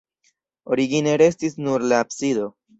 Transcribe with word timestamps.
Origine 0.75 1.15
restis 1.25 1.61
nur 1.69 1.89
la 1.93 2.03
absido. 2.09 2.53